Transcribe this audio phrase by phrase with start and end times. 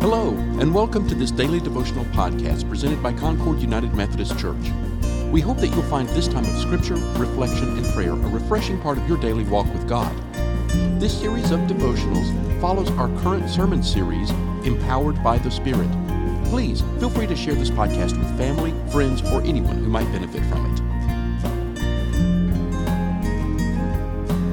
[0.00, 0.30] Hello,
[0.60, 4.70] and welcome to this daily devotional podcast presented by Concord United Methodist Church.
[5.32, 8.96] We hope that you'll find this time of scripture, reflection, and prayer a refreshing part
[8.96, 10.16] of your daily walk with God.
[11.00, 14.30] This series of devotionals follows our current sermon series,
[14.64, 15.90] Empowered by the Spirit.
[16.44, 20.44] Please feel free to share this podcast with family, friends, or anyone who might benefit
[20.44, 20.78] from it.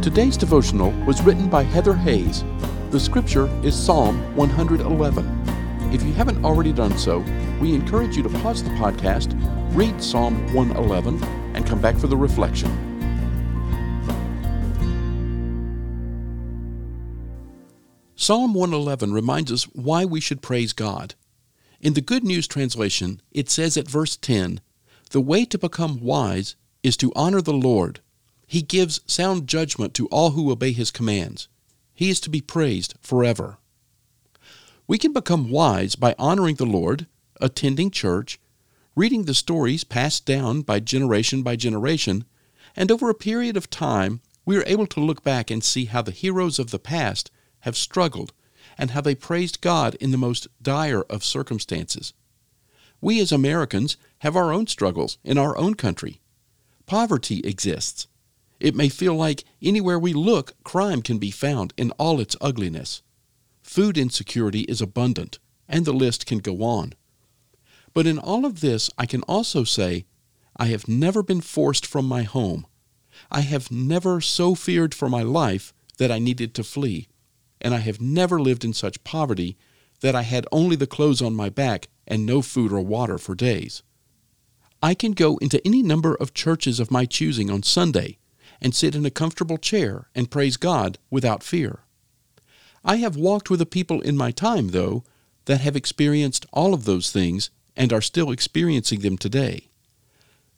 [0.02, 2.43] Today's devotional was written by Heather Hayes
[2.96, 5.93] the scripture is Psalm 111.
[5.93, 7.20] If you haven't already done so,
[7.60, 9.37] we encourage you to pause the podcast,
[9.75, 11.21] read Psalm 111,
[11.56, 12.70] and come back for the reflection.
[18.15, 21.15] Psalm 111 reminds us why we should praise God.
[21.82, 24.62] In the Good News translation, it says at verse 10
[25.09, 28.00] The way to become wise is to honor the Lord.
[28.48, 31.50] He gives sound judgment to all who obey his commands.
[31.96, 33.58] He is to be praised forever.
[34.86, 37.08] We can become wise by honoring the Lord,
[37.42, 38.40] attending church,
[38.96, 42.26] reading the stories passed down by generation by generation,
[42.76, 46.02] and over a period of time, we are able to look back and see how
[46.02, 48.32] the heroes of the past have struggled
[48.78, 52.14] and how they praised God in the most dire of circumstances.
[53.02, 56.20] We as Americans have our own struggles in our own country.
[56.86, 58.08] Poverty exists,
[58.59, 63.02] it may feel like anywhere we look, crime can be found in all its ugliness.
[63.62, 66.94] Food insecurity is abundant, and the list can go on.
[67.94, 70.06] But in all of this, I can also say,
[70.58, 72.66] I have never been forced from my home.
[73.31, 77.08] I have never so feared for my life that I needed to flee,
[77.59, 79.58] and I have never lived in such poverty
[80.02, 83.34] that I had only the clothes on my back and no food or water for
[83.36, 83.81] days.
[84.84, 88.17] I can go into any number of churches of my choosing on Sunday
[88.61, 91.80] and sit in a comfortable chair and praise God without fear.
[92.84, 95.03] I have walked with a people in my time, though,
[95.45, 99.70] that have experienced all of those things and are still experiencing them today.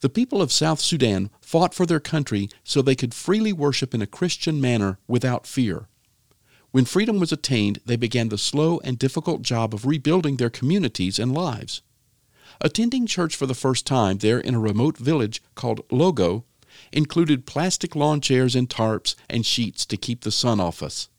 [0.02, 4.02] The people of South Sudan fought for their country so they could freely worship in
[4.02, 5.88] a Christian manner without fear.
[6.72, 11.17] When freedom was attained, they began the slow and difficult job of rebuilding their communities
[11.17, 11.82] and lives.
[12.61, 16.43] Attending church for the first time there in a remote village called Logo
[16.92, 21.09] included plastic lawn chairs and tarps and sheets to keep the sun off us.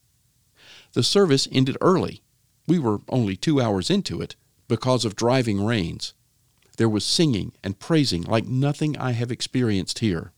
[0.92, 2.22] The service ended early.
[2.66, 4.36] We were only two hours into it
[4.68, 6.14] because of driving rains.
[6.76, 10.32] There was singing and praising like nothing I have experienced here.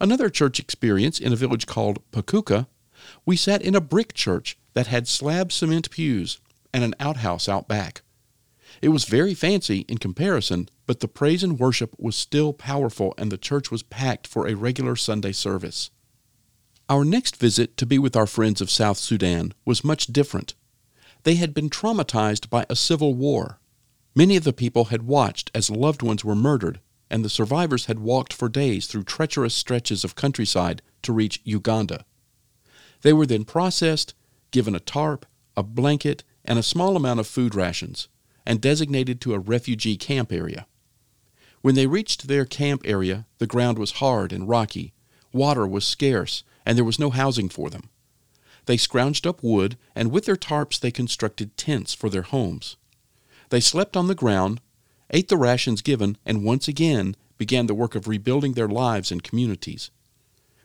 [0.00, 2.66] Another church experience in a village called Pakuka,
[3.24, 6.40] we sat in a brick church that had slab cement pews
[6.72, 8.02] and an outhouse out back.
[8.80, 13.32] It was very fancy in comparison, but the praise and worship was still powerful and
[13.32, 15.90] the church was packed for a regular Sunday service.
[16.88, 20.54] Our next visit to be with our friends of South Sudan was much different.
[21.24, 23.58] They had been traumatized by a civil war.
[24.14, 27.98] Many of the people had watched as loved ones were murdered, and the survivors had
[27.98, 32.04] walked for days through treacherous stretches of countryside to reach Uganda.
[33.02, 34.14] They were then processed,
[34.50, 38.08] given a tarp, a blanket, and a small amount of food rations
[38.48, 40.66] and designated to a refugee camp area.
[41.60, 44.94] When they reached their camp area, the ground was hard and rocky,
[45.34, 47.90] water was scarce, and there was no housing for them.
[48.64, 52.76] They scrounged up wood, and with their tarps they constructed tents for their homes.
[53.50, 54.62] They slept on the ground,
[55.10, 59.22] ate the rations given, and once again began the work of rebuilding their lives and
[59.22, 59.90] communities.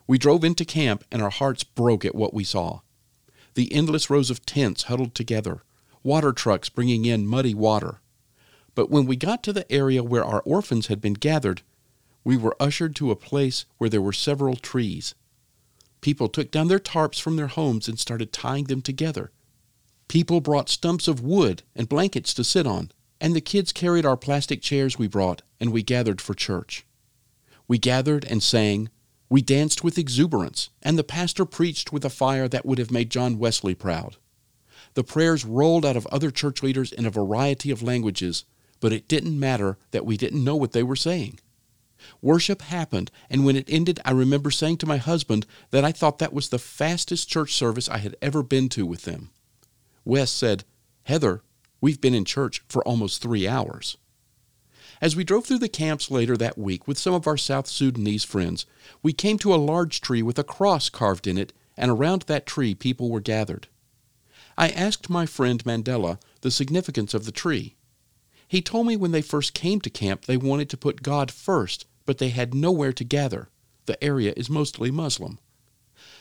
[0.07, 2.79] We drove into camp, and our hearts broke at what we saw.
[3.55, 5.63] The endless rows of tents huddled together,
[6.03, 8.01] water trucks bringing in muddy water.
[8.75, 11.61] But when we got to the area where our orphans had been gathered,
[12.23, 15.15] we were ushered to a place where there were several trees.
[16.01, 19.31] People took down their tarps from their homes and started tying them together.
[20.07, 24.17] People brought stumps of wood and blankets to sit on, and the kids carried our
[24.17, 26.85] plastic chairs we brought, and we gathered for church.
[27.67, 28.89] We gathered and sang.
[29.29, 33.09] We danced with exuberance, and the pastor preached with a fire that would have made
[33.09, 34.17] John Wesley proud.
[34.93, 38.45] The prayers rolled out of other church leaders in a variety of languages,
[38.79, 41.39] but it didn't matter that we didn't know what they were saying.
[42.21, 46.19] Worship happened, and when it ended, I remember saying to my husband that I thought
[46.19, 49.29] that was the fastest church service I had ever been to with them.
[50.03, 50.65] Wes said,
[51.03, 51.41] Heather,
[51.79, 53.97] we've been in church for almost three hours.
[55.01, 58.23] As we drove through the camps later that week with some of our South Sudanese
[58.23, 58.65] friends,
[59.01, 62.45] we came to a large tree with a cross carved in it, and around that
[62.45, 63.67] tree people were gathered.
[64.57, 67.75] I asked my friend Mandela the significance of the tree.
[68.47, 71.85] He told me when they first came to camp they wanted to put God first,
[72.05, 73.49] but they had nowhere to gather.
[73.85, 75.39] The area is mostly Muslim.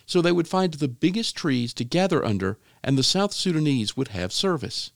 [0.06, 4.08] So they would find the biggest trees to gather under, and the South Sudanese would
[4.08, 4.90] have service.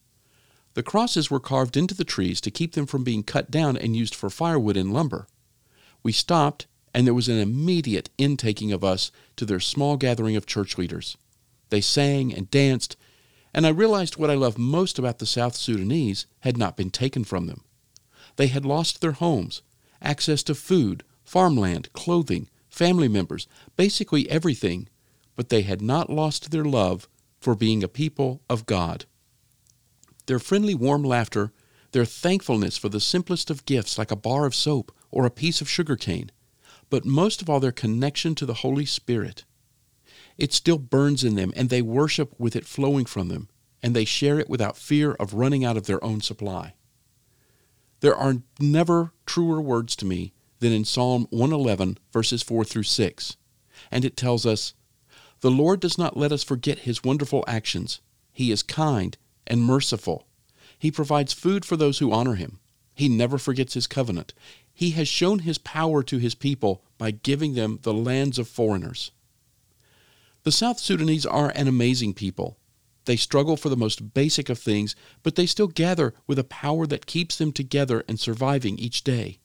[0.75, 3.97] The crosses were carved into the trees to keep them from being cut down and
[3.97, 5.27] used for firewood and lumber.
[6.03, 10.47] We stopped, and there was an immediate intaking of us to their small gathering of
[10.47, 11.17] church leaders.
[11.71, 12.97] They sang and danced,
[13.57, 17.25] and I realized what I love most about the South Sudanese had not been taken
[17.25, 17.65] from them.
[18.37, 19.63] They had lost their homes,
[20.03, 24.89] access to food, farmland, clothing, family members, basically everything,
[25.37, 27.09] but they had not lost their love
[27.41, 29.07] for being a people of God.
[30.27, 31.51] Their friendly, warm laughter,
[31.93, 35.63] their thankfulness for the simplest of gifts like a bar of soap or a piece
[35.63, 36.31] of sugar cane,
[36.91, 39.45] but most of all their connection to the Holy Spirit.
[40.39, 43.49] It still burns in them, and they worship with it flowing from them,
[43.83, 46.75] and they share it without fear of running out of their own supply.
[48.01, 53.37] There are never truer words to me than in Psalm 111, verses 4 through 6.
[53.91, 54.75] And it tells us,
[55.41, 58.01] The Lord does not let us forget his wonderful actions.
[58.33, 59.17] He is kind
[59.47, 60.27] and merciful.
[60.79, 62.59] He provides food for those who honor him.
[62.95, 64.35] He never forgets his covenant.
[64.73, 69.11] He has shown his power to his people by giving them the lands of foreigners.
[70.47, 72.57] The South Sudanese are an amazing people.
[73.07, 74.95] They struggle for the most basic of things,
[75.25, 79.41] but they still gather with a power that keeps them together and surviving each day.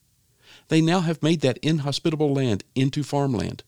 [0.67, 3.63] They now have made that inhospitable land into farmland.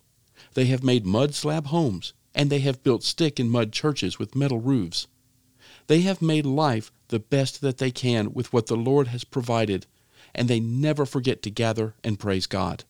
[0.53, 4.35] They have made mud slab homes, and they have built stick and mud churches with
[4.35, 5.07] metal roofs.
[5.87, 9.87] They have made life the best that they can with what the Lord has provided,
[10.35, 12.83] and they never forget to gather and praise God.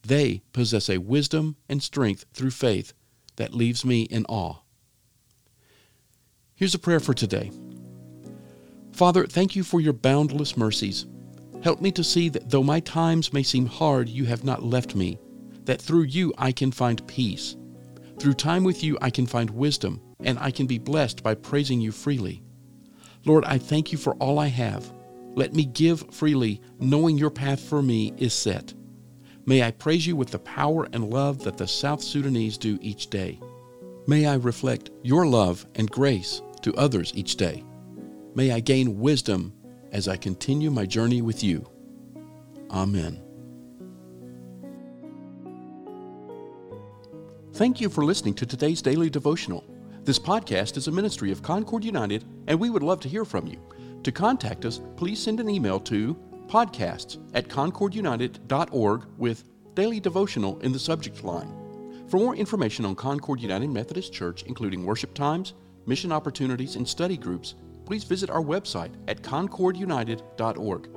[0.00, 2.94] They possess a wisdom and strength through faith
[3.36, 4.56] that leaves me in awe.
[6.54, 7.50] Here's a prayer for today.
[8.92, 11.06] Father, thank you for your boundless mercies.
[11.62, 14.94] Help me to see that though my times may seem hard, you have not left
[14.94, 15.18] me,
[15.64, 17.56] that through you I can find peace.
[18.18, 21.80] Through time with you I can find wisdom, and I can be blessed by praising
[21.80, 22.42] you freely.
[23.24, 24.92] Lord, I thank you for all I have.
[25.34, 28.74] Let me give freely, knowing your path for me is set.
[29.50, 33.10] May I praise you with the power and love that the South Sudanese do each
[33.10, 33.40] day.
[34.06, 37.64] May I reflect your love and grace to others each day.
[38.36, 39.52] May I gain wisdom
[39.90, 41.68] as I continue my journey with you.
[42.70, 43.20] Amen.
[47.54, 49.64] Thank you for listening to today's daily devotional.
[50.04, 53.48] This podcast is a ministry of Concord United, and we would love to hear from
[53.48, 53.60] you.
[54.04, 56.16] To contact us, please send an email to
[56.50, 59.44] podcasts at concordunited.org with
[59.74, 61.48] daily devotional in the subject line.
[62.08, 65.54] For more information on Concord United Methodist Church, including worship times,
[65.86, 67.54] mission opportunities, and study groups,
[67.86, 70.88] please visit our website at concordunited.org.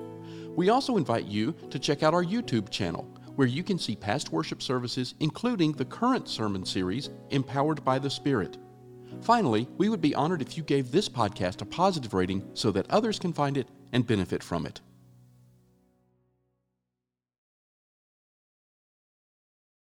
[0.56, 3.04] We also invite you to check out our YouTube channel,
[3.36, 8.10] where you can see past worship services, including the current sermon series, Empowered by the
[8.10, 8.58] Spirit.
[9.22, 12.90] Finally, we would be honored if you gave this podcast a positive rating so that
[12.90, 14.82] others can find it and benefit from it.